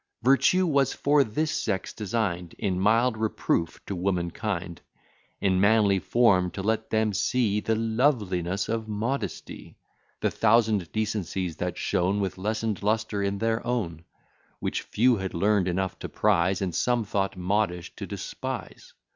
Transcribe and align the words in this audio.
Virtue 0.23 0.65
was 0.65 0.93
for 0.93 1.23
this 1.23 1.51
sex 1.51 1.93
design'd, 1.93 2.55
In 2.57 2.79
mild 2.79 3.15
reproof 3.17 3.79
to 3.85 3.95
womankind; 3.95 4.81
In 5.39 5.61
manly 5.61 5.99
form 5.99 6.49
to 6.53 6.63
let 6.63 6.89
them 6.89 7.13
see 7.13 7.59
The 7.59 7.75
loveliness 7.75 8.67
of 8.67 8.87
modesty, 8.87 9.77
The 10.21 10.31
thousand 10.31 10.91
decencies 10.91 11.57
that 11.57 11.77
shone 11.77 12.19
With 12.19 12.39
lessen'd 12.39 12.81
lustre 12.81 13.21
in 13.21 13.37
their 13.37 13.63
own; 13.63 14.03
Which 14.57 14.81
few 14.81 15.17
had 15.17 15.35
learn'd 15.35 15.67
enough 15.67 15.99
to 15.99 16.09
prize, 16.09 16.63
And 16.63 16.73
some 16.73 17.03
thought 17.05 17.37
modish 17.37 17.95
to 17.97 18.07
despise. 18.07 18.95